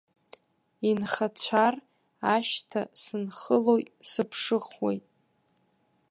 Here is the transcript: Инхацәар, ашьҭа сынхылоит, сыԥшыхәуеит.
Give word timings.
Инхацәар, 0.89 1.75
ашьҭа 2.35 2.81
сынхылоит, 3.01 3.87
сыԥшыхәуеит. 4.09 5.05